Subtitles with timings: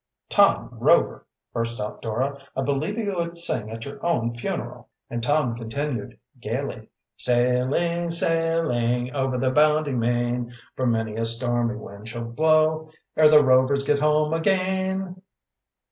[0.29, 2.39] "Tom Rover!" burst out Dora.
[2.57, 9.15] "I believe you would sing at your own funeral!" And Tom continued gayly: "Sailing, sailing,
[9.15, 13.99] over the bounding main, For many a stormy wind shall blow, Ere the Rovers get
[13.99, 15.21] home again!"